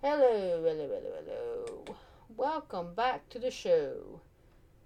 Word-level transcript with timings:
Hello, 0.00 0.62
hello, 0.62 0.86
hello, 0.86 1.12
hello. 1.26 1.96
Welcome 2.36 2.94
back 2.94 3.28
to 3.30 3.40
the 3.40 3.50
show. 3.50 4.20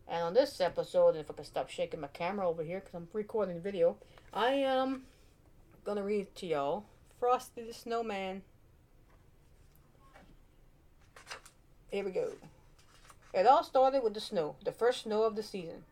And 0.08 0.22
on 0.22 0.32
this 0.32 0.58
episode, 0.58 1.16
if 1.16 1.30
I 1.30 1.34
can 1.34 1.44
stop 1.44 1.68
shaking 1.68 2.00
my 2.00 2.06
camera 2.06 2.48
over 2.48 2.62
here 2.62 2.80
because 2.80 2.94
I'm 2.94 3.08
recording 3.12 3.56
the 3.56 3.60
video, 3.60 3.98
I 4.32 4.52
am 4.54 5.02
gonna 5.84 6.02
read 6.02 6.34
to 6.36 6.46
y'all 6.46 6.86
Frosty 7.20 7.62
the 7.62 7.74
Snowman. 7.74 8.40
Here 11.90 12.06
we 12.06 12.10
go. 12.10 12.30
It 13.34 13.46
all 13.46 13.64
started 13.64 14.02
with 14.02 14.14
the 14.14 14.20
snow, 14.20 14.56
the 14.64 14.72
first 14.72 15.02
snow 15.02 15.24
of 15.24 15.36
the 15.36 15.42
season. 15.42 15.84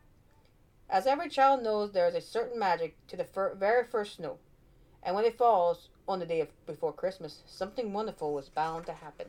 As 0.88 1.06
every 1.06 1.28
child 1.28 1.62
knows, 1.62 1.92
there 1.92 2.08
is 2.08 2.14
a 2.14 2.22
certain 2.22 2.58
magic 2.58 2.96
to 3.08 3.18
the 3.18 3.24
fir- 3.24 3.54
very 3.54 3.84
first 3.84 4.16
snow, 4.16 4.38
and 5.02 5.14
when 5.14 5.24
it 5.24 5.38
falls 5.38 5.88
on 6.06 6.18
the 6.18 6.26
day 6.26 6.40
of, 6.40 6.48
before 6.66 6.92
Christmas, 6.92 7.42
something 7.46 7.92
wonderful 7.92 8.38
is 8.38 8.48
bound 8.48 8.86
to 8.86 8.92
happen. 8.92 9.26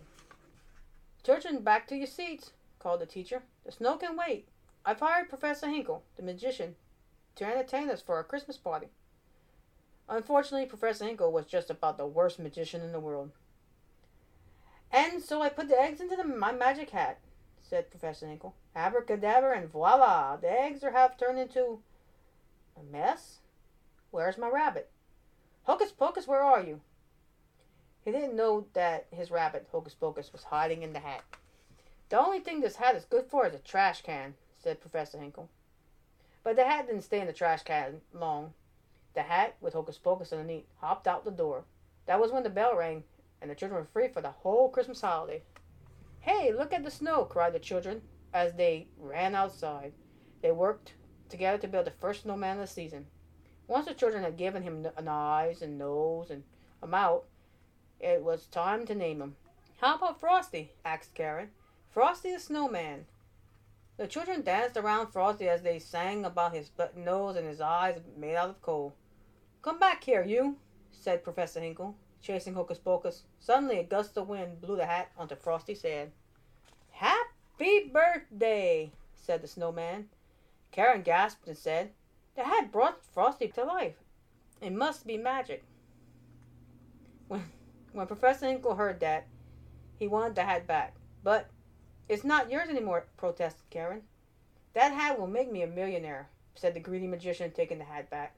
Children, 1.24 1.64
back 1.64 1.88
to 1.88 1.96
your 1.96 2.08
seats, 2.08 2.52
called 2.80 3.02
the 3.02 3.06
teacher. 3.06 3.44
The 3.66 3.72
snow 3.72 3.98
can 3.98 4.18
wait. 4.18 4.48
I've 4.86 5.00
hired 5.00 5.30
Professor 5.30 5.70
Hinkle, 5.70 6.04
the 6.18 6.24
magician, 6.24 6.76
to 7.36 7.46
entertain 7.46 7.90
us 7.90 8.02
for 8.02 8.16
our 8.16 8.24
Christmas 8.24 8.58
party. 8.58 8.88
Unfortunately, 10.10 10.68
Professor 10.68 11.06
Hinkle 11.06 11.32
was 11.32 11.46
just 11.46 11.70
about 11.70 11.98
the 11.98 12.06
worst 12.06 12.40
magician 12.40 12.82
in 12.82 12.92
the 12.92 13.00
world. 13.00 13.32
And 14.92 15.22
so 15.22 15.42
I 15.42 15.50
put 15.50 15.70
the 15.70 15.80
eggs 15.80 16.02
into 16.02 16.16
the, 16.16 16.26
my 16.26 16.52
magic 16.52 16.90
hat, 16.90 17.20
said 17.62 17.92
Professor 17.92 18.28
Hinkle. 18.28 18.56
Abracadabra, 18.76 19.58
and 19.58 19.72
voila! 19.72 20.36
The 20.36 20.52
eggs 20.52 20.84
are 20.84 20.92
half 20.92 21.18
turned 21.18 21.40
into 21.40 21.80
a 22.78 22.84
mess. 22.84 23.38
Where's 24.10 24.38
my 24.38 24.50
rabbit? 24.50 24.90
Hocus 25.64 25.92
Pocus, 25.92 26.28
where 26.28 26.42
are 26.42 26.62
you? 26.62 26.82
He 28.04 28.12
didn't 28.12 28.36
know 28.36 28.66
that 28.74 29.06
his 29.12 29.30
rabbit, 29.30 29.68
Hocus 29.72 29.94
Pocus, 29.94 30.34
was 30.34 30.46
hiding 30.46 30.82
in 30.82 30.94
the 30.94 31.00
hat. 31.00 31.22
The 32.10 32.20
only 32.20 32.40
thing 32.40 32.62
this 32.62 32.78
hat 32.78 32.96
is 32.96 33.06
good 33.06 33.26
for 33.28 33.46
is 33.46 33.54
a 33.54 33.60
trash 33.60 34.02
can, 34.02 34.34
said 34.58 34.82
Professor 34.82 35.20
Hinkle. 35.20 35.50
But 36.44 36.56
the 36.56 36.66
hat 36.66 36.88
didn't 36.88 37.04
stay 37.04 37.22
in 37.22 37.28
the 37.28 37.34
trash 37.34 37.62
can 37.62 38.02
long. 38.12 38.54
The 39.14 39.22
hat, 39.22 39.56
with 39.62 39.74
Hocus 39.74 40.00
Pocus 40.00 40.34
underneath, 40.34 40.66
hopped 40.78 41.08
out 41.08 41.26
the 41.26 41.32
door. 41.32 41.66
That 42.08 42.20
was 42.20 42.32
when 42.32 42.42
the 42.42 42.50
bell 42.50 42.76
rang, 42.76 43.04
and 43.40 43.52
the 43.52 43.56
children 43.56 43.80
were 43.80 43.88
free 43.94 44.08
for 44.08 44.22
the 44.22 44.32
whole 44.32 44.68
Christmas 44.68 45.02
holiday. 45.02 45.44
Hey, 46.22 46.52
look 46.52 46.74
at 46.74 46.84
the 46.84 46.90
snow, 46.90 47.26
cried 47.26 47.54
the 47.54 47.60
children 47.60 48.02
as 48.34 48.54
they 48.54 48.88
ran 48.98 49.36
outside. 49.36 49.94
They 50.42 50.52
worked 50.52 50.94
together 51.30 51.60
to 51.60 51.68
build 51.68 51.86
the 51.86 51.92
first 51.92 52.24
snowman 52.24 52.58
of 52.58 52.68
the 52.68 52.74
season. 52.74 53.06
Once 53.72 53.86
the 53.86 53.94
children 53.94 54.22
had 54.22 54.36
given 54.36 54.64
him 54.64 54.86
an 54.98 55.08
eyes 55.08 55.62
and 55.62 55.78
nose 55.80 56.30
and 56.30 56.44
a 56.82 56.88
mouth, 56.88 57.24
it 58.02 58.22
was 58.22 58.46
time 58.48 58.86
to 58.86 58.94
name 58.94 59.22
him. 59.22 59.38
How 59.78 59.96
about 59.96 60.20
Frosty? 60.20 60.74
asked 60.84 61.14
Karen. 61.14 61.52
Frosty 61.90 62.34
the 62.34 62.40
Snowman. 62.42 63.06
The 63.96 64.08
children 64.08 64.42
danced 64.42 64.76
around 64.76 65.14
Frosty 65.14 65.48
as 65.48 65.62
they 65.62 65.80
sang 65.80 66.26
about 66.26 66.54
his 66.54 66.68
button 66.68 67.06
nose 67.06 67.38
and 67.38 67.48
his 67.48 67.62
eyes 67.62 68.02
made 68.18 68.36
out 68.36 68.50
of 68.50 68.62
coal. 68.62 68.94
Come 69.62 69.80
back 69.80 70.04
here, 70.04 70.26
you, 70.26 70.58
said 70.92 71.24
Professor 71.24 71.62
Hinkle, 71.62 71.96
chasing 72.22 72.56
Hocus 72.56 72.78
Pocus. 72.78 73.24
Suddenly, 73.40 73.80
a 73.80 73.84
gust 73.84 74.18
of 74.18 74.28
wind 74.28 74.60
blew 74.60 74.76
the 74.76 74.86
hat 74.86 75.14
onto 75.18 75.38
Frosty's 75.38 75.84
head. 75.84 76.12
Happy 76.90 77.90
birthday, 77.90 78.92
said 79.16 79.42
the 79.42 79.48
snowman. 79.48 80.10
Karen 80.74 81.04
gasped 81.04 81.48
and 81.48 81.58
said, 81.58 81.92
The 82.36 82.44
hat 82.44 82.72
brought 82.72 83.04
Frosty 83.04 83.48
to 83.50 83.64
life. 83.64 83.96
It 84.62 84.72
must 84.72 85.06
be 85.06 85.18
magic. 85.18 85.64
When, 87.28 87.44
when 87.92 88.08
Professor 88.08 88.48
Hinkle 88.48 88.76
heard 88.76 89.00
that, 89.02 89.28
he 89.98 90.08
wanted 90.08 90.36
the 90.36 90.44
hat 90.44 90.66
back. 90.66 90.96
But 91.24 91.50
it's 92.08 92.24
not 92.24 92.50
yours 92.50 92.70
anymore, 92.70 93.06
protested 93.18 93.70
Karen. 93.70 94.04
That 94.74 94.94
hat 94.94 95.20
will 95.20 95.28
make 95.28 95.52
me 95.52 95.62
a 95.62 95.68
millionaire, 95.68 96.30
said 96.56 96.74
the 96.74 96.80
greedy 96.80 97.08
magician, 97.08 97.52
taking 97.52 97.78
the 97.78 97.84
hat 97.84 98.10
back. 98.10 98.36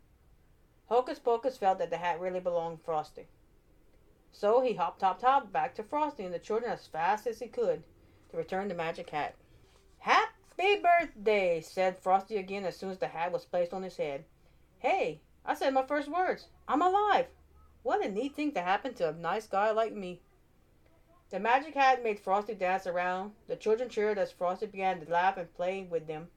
Hocus 0.88 1.20
Pocus 1.20 1.58
felt 1.58 1.80
that 1.80 1.90
the 1.90 1.98
hat 1.98 2.20
really 2.20 2.40
belonged 2.40 2.80
to 2.80 2.84
Frosty. 2.84 3.28
So 4.32 4.62
he 4.62 4.74
hopped, 4.74 5.02
hopped, 5.02 5.22
hopped 5.22 5.54
back 5.54 5.76
to 5.76 5.84
Frosty 5.84 6.26
and 6.26 6.34
the 6.34 6.40
children 6.40 6.72
as 6.72 6.88
fast 6.88 7.28
as 7.28 7.40
he 7.40 7.48
could 7.48 7.84
to 8.30 8.38
return 8.38 8.68
the 8.68 8.76
magic 8.76 9.10
hat. 9.12 9.36
hat. 10.00 10.33
Happy 10.58 10.82
birthday, 10.82 11.62
said 11.62 11.98
Frosty 11.98 12.38
again 12.38 12.64
as 12.64 12.78
soon 12.78 12.92
as 12.92 13.00
the 13.00 13.08
hat 13.08 13.32
was 13.32 13.44
placed 13.44 13.74
on 13.74 13.82
his 13.82 13.98
head. 13.98 14.24
Hey, 14.80 15.22
I 15.46 15.56
said 15.56 15.74
my 15.74 15.84
first 15.84 16.08
words. 16.08 16.48
I'm 16.68 16.82
alive. 16.82 17.26
What 17.82 18.06
a 18.06 18.10
neat 18.10 18.36
thing 18.36 18.52
to 18.54 18.62
happen 18.62 18.94
to 18.96 19.10
a 19.10 19.14
nice 19.14 19.48
guy 19.48 19.72
like 19.72 19.94
me. 19.94 20.22
The 21.32 21.40
magic 21.40 21.74
hat 21.74 22.04
made 22.04 22.20
Frosty 22.20 22.54
dance 22.54 22.86
around. 22.86 23.32
The 23.48 23.56
children 23.56 23.90
cheered 23.90 24.20
as 24.20 24.32
Frosty 24.32 24.68
began 24.68 25.04
to 25.04 25.12
laugh 25.12 25.38
and 25.38 25.54
play 25.56 25.88
with 25.90 26.06
them. 26.06 26.28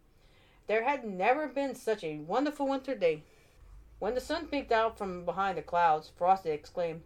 There 0.67 0.85
had 0.85 1.05
never 1.05 1.47
been 1.47 1.75
such 1.75 2.03
a 2.03 2.19
wonderful 2.19 2.67
winter 2.67 2.95
day. 2.95 3.23
When 3.99 4.15
the 4.15 4.21
sun 4.21 4.47
peeked 4.47 4.73
out 4.73 4.97
from 4.97 5.25
behind 5.25 5.59
the 5.59 5.63
clouds, 5.63 6.11
Frosty 6.17 6.51
exclaimed, 6.51 7.03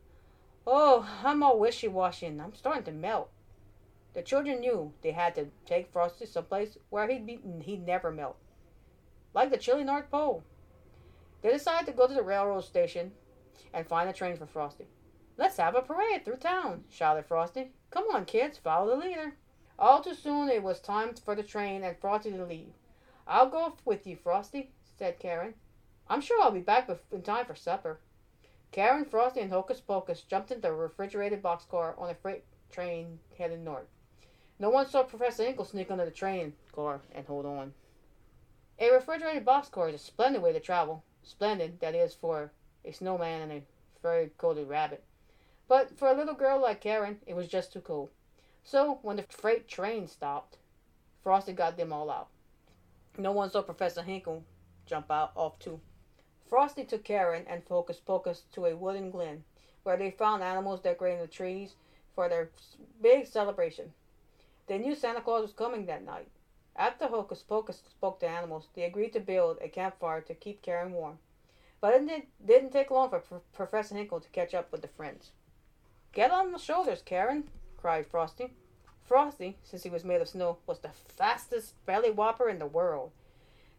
Oh, 0.67 1.09
I'm 1.25 1.43
all 1.43 1.59
wishy 1.59 1.89
washy 1.89 2.27
and 2.27 2.41
I'm 2.41 2.55
starting 2.55 2.85
to 2.85 2.93
melt. 2.93 3.31
The 4.13 4.23
children 4.23 4.61
knew 4.61 4.93
they 5.03 5.13
had 5.13 5.37
to 5.37 5.51
take 5.65 5.93
Frosty 5.93 6.27
someplace 6.27 6.77
where 6.89 7.07
he'd 7.07 7.27
be 7.27 7.39
he'd 7.63 7.87
never 7.87 8.11
melt. 8.11 8.37
Like 9.35 9.51
the 9.51 9.57
chilly 9.57 9.85
North 9.85 10.11
Pole. 10.11 10.43
They 11.43 11.53
decided 11.53 11.87
to 11.87 11.93
go 11.93 12.09
to 12.09 12.15
the 12.15 12.23
railroad 12.23 12.65
station 12.65 13.13
and 13.73 13.87
find 13.87 14.11
a 14.11 14.13
train 14.13 14.37
for 14.37 14.47
Frosty. 14.47 14.89
Let's 15.37 15.59
have 15.59 15.77
a 15.77 15.83
parade 15.83 16.25
through 16.25 16.39
town, 16.39 16.85
shouted 16.91 17.25
Frosty. 17.27 17.71
Come 17.91 18.05
on, 18.13 18.25
kids, 18.25 18.59
follow 18.59 18.91
the 18.91 19.07
leader. 19.07 19.37
All 19.79 20.03
too 20.03 20.15
soon 20.15 20.49
it 20.49 20.63
was 20.63 20.81
time 20.81 21.15
for 21.15 21.37
the 21.37 21.45
train 21.45 21.85
and 21.85 21.97
Frosty 21.97 22.33
to 22.33 22.45
leave. 22.45 22.75
I'll 23.29 23.49
go 23.49 23.77
with 23.85 24.09
you, 24.09 24.17
Frosty, 24.17 24.73
said 24.99 25.21
Karen. 25.21 25.55
I'm 26.09 26.21
sure 26.21 26.43
I'll 26.43 26.51
be 26.51 26.61
back 26.61 26.91
in 27.13 27.23
time 27.23 27.47
for 27.47 27.55
supper. 27.55 28.01
Karen, 28.73 29.05
Frosty, 29.05 29.41
and 29.41 29.53
Hocus 29.53 29.81
Pocus 29.81 30.23
jumped 30.23 30.51
into 30.51 30.69
a 30.69 30.75
refrigerated 30.75 31.43
boxcar 31.43 31.97
on 31.97 32.11
a 32.11 32.15
freight 32.15 32.45
train 32.71 33.21
heading 33.39 33.63
north. 33.65 33.87
No 34.61 34.69
one 34.69 34.87
saw 34.87 35.03
Professor 35.05 35.43
Hinkle 35.43 35.65
sneak 35.65 35.91
under 35.91 36.05
the 36.05 36.11
train 36.11 36.53
car 36.73 37.01
and 37.15 37.27
hold 37.27 37.47
on. 37.47 37.73
A 38.79 38.91
refrigerated 38.91 39.47
boxcar 39.47 39.89
is 39.89 39.95
a 39.95 39.99
splendid 39.99 40.43
way 40.43 40.53
to 40.53 40.61
travel. 40.61 41.03
Splendid, 41.23 41.81
that 41.81 41.95
is, 41.95 42.15
for 42.15 42.53
a 42.85 42.93
snowman 42.93 43.41
and 43.41 43.53
a 43.53 43.63
very 44.03 44.31
coated 44.37 44.69
rabbit. 44.69 45.03
But 45.67 45.99
for 45.99 46.09
a 46.09 46.15
little 46.15 46.35
girl 46.35 46.61
like 46.61 46.83
Karen, 46.83 47.21
it 47.27 47.33
was 47.33 47.49
just 47.49 47.73
too 47.73 47.81
cold. 47.81 48.11
So 48.63 48.99
when 49.01 49.17
the 49.17 49.23
freight 49.23 49.67
train 49.67 50.07
stopped, 50.07 50.59
Frosty 51.23 51.55
got 51.55 51.79
them 51.79 51.91
all 51.91 52.11
out. 52.11 52.29
No 53.17 53.33
one 53.33 53.51
saw 53.51 53.63
Professor 53.63 54.03
Hinkle 54.03 54.45
jump 54.85 55.11
out 55.11 55.33
off 55.37 55.59
too. 55.59 55.81
Frosty 56.47 56.85
took 56.85 57.03
Karen 57.03 57.47
and 57.49 57.63
Hocus 57.67 57.99
Pocus 57.99 58.43
to 58.53 58.67
a 58.67 58.77
wooden 58.77 59.11
glen, 59.11 59.43
where 59.85 59.97
they 59.97 60.11
found 60.11 60.43
animals 60.43 60.81
decorating 60.81 61.21
the 61.21 61.29
trees 61.29 61.77
for 62.15 62.29
their 62.29 62.51
big 63.01 63.27
celebration. 63.27 63.95
They 64.71 64.79
knew 64.79 64.95
Santa 64.95 65.21
Claus 65.21 65.43
was 65.43 65.53
coming 65.53 65.87
that 65.87 66.05
night. 66.05 66.29
After 66.77 67.09
Hocus 67.09 67.43
Pocus 67.43 67.83
spoke 67.91 68.21
to 68.21 68.29
animals, 68.29 68.69
they 68.73 68.85
agreed 68.85 69.13
to 69.15 69.19
build 69.19 69.59
a 69.61 69.69
campfire 69.69 70.21
to 70.21 70.33
keep 70.33 70.63
Karen 70.63 70.93
warm. 70.93 71.19
But 71.81 71.95
it 71.95 72.29
didn't 72.47 72.71
take 72.71 72.93
long 72.93 73.11
for 73.11 73.41
Professor 73.53 73.97
Hinkle 73.97 74.21
to 74.21 74.29
catch 74.29 74.55
up 74.55 74.71
with 74.71 74.83
the 74.83 74.87
friends. 74.87 75.33
Get 76.13 76.31
on 76.31 76.53
the 76.53 76.59
shoulders, 76.59 77.03
Karen, 77.03 77.51
cried 77.79 78.07
Frosty. 78.07 78.55
Frosty, 79.03 79.59
since 79.65 79.83
he 79.83 79.91
was 79.91 80.05
made 80.05 80.21
of 80.21 80.29
snow, 80.29 80.59
was 80.69 80.79
the 80.79 80.91
fastest 80.91 81.75
belly 81.85 82.13
whopper 82.13 82.49
in 82.49 82.61
the 82.61 82.67
world. 82.67 83.11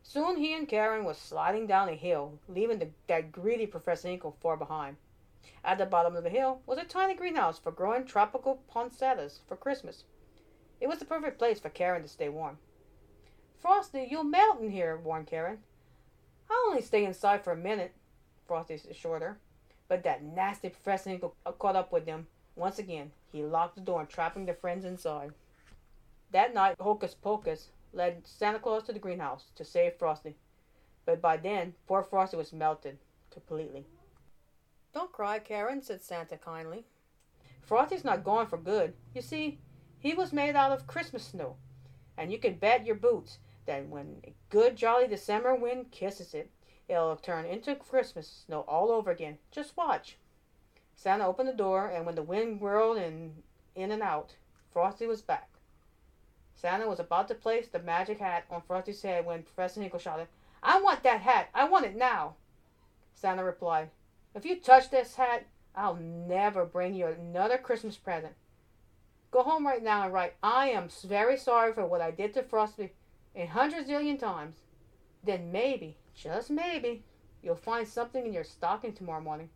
Soon 0.03 0.35
he 0.35 0.53
and 0.53 0.67
Karen 0.67 1.05
was 1.05 1.17
sliding 1.17 1.67
down 1.67 1.87
a 1.87 1.93
hill, 1.93 2.37
leaving 2.49 2.79
the, 2.79 2.89
that 3.07 3.31
greedy 3.31 3.65
Professor 3.65 4.09
Hinkle 4.09 4.35
far 4.41 4.57
behind. 4.57 4.97
At 5.63 5.77
the 5.77 5.85
bottom 5.85 6.17
of 6.17 6.25
the 6.25 6.29
hill 6.29 6.59
was 6.65 6.79
a 6.79 6.83
tiny 6.83 7.13
greenhouse 7.13 7.57
for 7.57 7.71
growing 7.71 8.03
tropical 8.03 8.61
poinsettias 8.67 9.39
for 9.47 9.55
Christmas. 9.55 10.03
It 10.81 10.89
was 10.89 10.97
the 10.97 11.05
perfect 11.05 11.37
place 11.37 11.59
for 11.59 11.69
Karen 11.69 12.01
to 12.01 12.07
stay 12.07 12.27
warm. 12.27 12.57
Frosty, 13.59 14.07
you'll 14.09 14.23
melt 14.23 14.59
in 14.59 14.71
here, 14.71 14.97
warned 14.97 15.27
Karen. 15.27 15.59
I'll 16.49 16.71
only 16.71 16.81
stay 16.81 17.05
inside 17.05 17.43
for 17.43 17.53
a 17.53 17.55
minute, 17.55 17.93
Frosty 18.47 18.73
assured 18.89 19.21
her. 19.21 19.37
But 19.87 20.03
that 20.03 20.23
nasty 20.23 20.69
Professor 20.69 21.19
caught 21.59 21.75
up 21.75 21.91
with 21.91 22.07
them. 22.07 22.25
Once 22.55 22.79
again, 22.79 23.11
he 23.31 23.43
locked 23.43 23.75
the 23.75 23.81
door, 23.81 24.05
trapping 24.05 24.45
their 24.45 24.55
friends 24.55 24.83
inside. 24.83 25.31
That 26.31 26.53
night, 26.53 26.75
Hocus 26.79 27.13
Pocus 27.13 27.69
led 27.93 28.25
Santa 28.25 28.57
Claus 28.57 28.83
to 28.83 28.93
the 28.93 28.99
greenhouse 28.99 29.45
to 29.55 29.63
save 29.63 29.93
Frosty. 29.99 30.35
But 31.05 31.21
by 31.21 31.37
then, 31.37 31.75
poor 31.87 32.01
Frosty 32.03 32.37
was 32.37 32.53
melted 32.53 32.97
completely. 33.31 33.85
Don't 34.93 35.11
cry, 35.11 35.39
Karen, 35.39 35.83
said 35.83 36.01
Santa 36.01 36.37
kindly. 36.37 36.85
Frosty's 37.61 38.03
not 38.03 38.23
gone 38.23 38.47
for 38.47 38.57
good. 38.57 38.93
You 39.13 39.21
see, 39.21 39.59
he 40.01 40.15
was 40.15 40.33
made 40.33 40.55
out 40.55 40.71
of 40.71 40.87
Christmas 40.87 41.23
snow, 41.23 41.57
and 42.17 42.31
you 42.31 42.39
can 42.39 42.55
bet 42.55 42.85
your 42.85 42.95
boots 42.95 43.37
that 43.67 43.87
when 43.87 44.17
a 44.23 44.33
good 44.49 44.75
jolly 44.75 45.07
December 45.07 45.53
wind 45.53 45.91
kisses 45.91 46.33
it, 46.33 46.49
it'll 46.89 47.15
turn 47.15 47.45
into 47.45 47.75
Christmas 47.75 48.43
snow 48.45 48.61
all 48.61 48.89
over 48.89 49.11
again. 49.11 49.37
Just 49.51 49.77
watch. 49.77 50.17
Santa 50.95 51.25
opened 51.27 51.49
the 51.49 51.53
door, 51.53 51.87
and 51.87 52.05
when 52.05 52.15
the 52.15 52.23
wind 52.23 52.59
whirled 52.59 52.97
and 52.97 53.43
in 53.75 53.91
and 53.91 54.01
out, 54.01 54.35
Frosty 54.73 55.05
was 55.05 55.21
back. 55.21 55.49
Santa 56.55 56.87
was 56.87 56.99
about 56.99 57.27
to 57.27 57.35
place 57.35 57.67
the 57.67 57.79
magic 57.79 58.19
hat 58.19 58.45
on 58.49 58.61
Frosty's 58.61 59.01
head 59.03 59.25
when 59.25 59.43
Professor 59.43 59.81
Hinkle 59.81 59.99
shouted, 59.99 60.27
I 60.63 60.81
want 60.81 61.03
that 61.03 61.21
hat! 61.21 61.49
I 61.53 61.67
want 61.67 61.85
it 61.85 61.95
now! 61.95 62.35
Santa 63.13 63.43
replied, 63.43 63.89
If 64.33 64.45
you 64.45 64.59
touch 64.59 64.89
this 64.89 65.15
hat, 65.15 65.45
I'll 65.75 65.95
never 65.95 66.65
bring 66.65 66.95
you 66.95 67.05
another 67.05 67.57
Christmas 67.57 67.97
present. 67.97 68.33
Go 69.31 69.43
home 69.43 69.65
right 69.65 69.81
now 69.81 70.03
and 70.03 70.13
write, 70.13 70.33
I 70.43 70.69
am 70.69 70.89
very 71.05 71.37
sorry 71.37 71.71
for 71.71 71.85
what 71.85 72.01
I 72.01 72.11
did 72.11 72.33
to 72.33 72.43
Frosty 72.43 72.91
a 73.33 73.45
hundred 73.45 73.87
zillion 73.87 74.19
times. 74.19 74.57
Then 75.23 75.53
maybe, 75.53 75.95
just 76.13 76.49
maybe, 76.49 77.03
you'll 77.41 77.55
find 77.55 77.87
something 77.87 78.25
in 78.25 78.33
your 78.33 78.43
stocking 78.43 78.91
tomorrow 78.91 79.21
morning. 79.21 79.49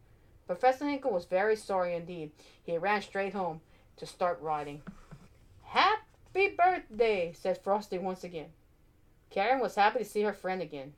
Professor 0.47 0.87
Hinkle 0.87 1.11
was 1.11 1.25
very 1.25 1.57
sorry 1.57 1.93
indeed. 1.93 2.31
He 2.63 2.77
ran 2.77 3.01
straight 3.01 3.33
home 3.33 3.59
to 3.97 4.05
start 4.05 4.41
writing. 4.41 4.81
Happy 5.63 6.55
birthday, 6.57 7.33
said 7.33 7.61
Frosty 7.61 7.97
once 7.97 8.23
again. 8.23 8.51
Karen 9.29 9.59
was 9.59 9.75
happy 9.75 9.99
to 9.99 10.05
see 10.05 10.21
her 10.21 10.33
friend 10.33 10.61
again. 10.61 10.93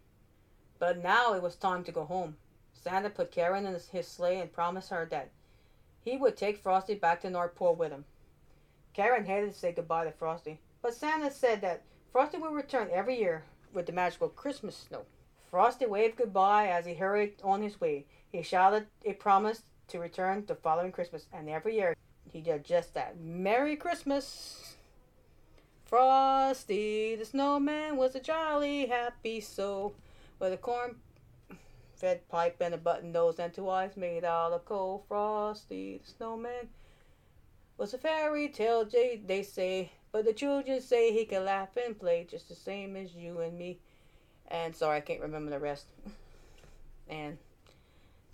But 0.78 1.02
now 1.02 1.34
it 1.34 1.42
was 1.42 1.56
time 1.56 1.84
to 1.86 1.92
go 1.92 2.06
home. 2.06 2.38
Santa 2.74 3.10
put 3.10 3.32
Karen 3.32 3.66
in 3.66 3.76
his 3.92 4.08
sleigh 4.08 4.40
and 4.40 4.54
promised 4.54 4.92
her 4.92 5.08
that 5.10 5.32
he 6.04 6.16
would 6.16 6.38
take 6.38 6.60
Frosty 6.60 6.94
back 6.94 7.22
to 7.22 7.30
North 7.32 7.56
Pole 7.56 7.74
with 7.74 7.92
him. 7.92 8.06
Karen 8.98 9.26
hated 9.26 9.54
to 9.54 9.60
say 9.60 9.72
goodbye 9.72 10.06
to 10.06 10.12
Frosty, 10.12 10.58
but 10.82 10.92
Santa 10.92 11.30
said 11.30 11.62
that 11.62 11.84
Frosty 12.12 12.40
would 12.40 12.52
return 12.52 12.90
every 12.92 13.20
year 13.20 13.44
with 13.72 13.86
the 13.86 13.92
magical 13.92 14.28
Christmas 14.28 14.76
snow. 14.76 15.04
Frosty 15.52 15.86
waved 15.86 16.18
goodbye 16.18 16.68
as 16.68 16.88
he 16.88 16.96
hurried 16.96 17.36
on 17.44 17.62
his 17.62 17.80
way. 17.80 18.08
He 18.32 18.42
shouted 18.42 18.88
a 19.06 19.14
promise 19.14 19.62
to 19.90 20.00
return 20.00 20.46
the 20.48 20.56
following 20.56 20.92
Christmas, 20.92 21.28
and 21.32 21.48
every 21.48 21.76
year 21.76 21.96
he 22.32 22.42
did 22.42 22.66
just 22.66 22.96
that. 22.96 23.20
Merry 23.20 23.76
Christmas! 23.76 24.78
Frosty 25.86 27.16
the 27.16 27.26
snowman 27.26 27.98
was 27.98 28.16
a 28.16 28.20
jolly 28.20 28.88
happy 28.88 29.42
soul 29.42 29.94
with 30.40 30.54
a 30.54 30.58
corn 30.58 30.96
fed 31.94 32.28
pipe 32.30 32.58
and 32.62 32.74
a 32.74 32.78
button 32.80 33.12
nose 33.12 33.38
and 33.38 33.54
two 33.54 33.70
eyes 33.70 33.96
made 33.96 34.24
out 34.24 34.54
of 34.54 34.66
coal. 34.66 35.06
Frosty 35.08 36.02
the 36.04 36.12
snowman 36.12 36.70
was 37.78 37.94
a 37.94 37.98
fairy 37.98 38.50
tale, 38.50 38.86
they 38.86 39.44
say, 39.44 39.92
but 40.12 40.26
the 40.26 40.34
children 40.34 40.82
say 40.82 41.14
he 41.14 41.26
can 41.26 41.46
laugh 41.46 41.78
and 41.78 42.00
play 42.00 42.28
just 42.30 42.50
the 42.50 42.56
same 42.56 42.96
as 42.96 43.16
you 43.16 43.40
and 43.40 43.58
me. 43.58 43.80
And 44.50 44.76
sorry, 44.76 44.98
I 44.98 45.02
can't 45.02 45.22
remember 45.22 45.52
the 45.52 45.60
rest. 45.60 45.86
And 47.10 47.38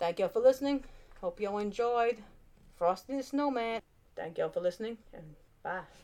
thank 0.00 0.18
you 0.18 0.24
all 0.24 0.30
for 0.30 0.40
listening. 0.40 0.84
Hope 1.20 1.40
you 1.40 1.48
all 1.48 1.58
enjoyed 1.58 2.18
Frosty 2.76 3.16
the 3.16 3.22
Snowman. 3.22 3.80
Thank 4.16 4.38
you 4.38 4.44
all 4.44 4.50
for 4.50 4.60
listening, 4.60 4.98
and 5.12 5.36
bye. 5.62 5.84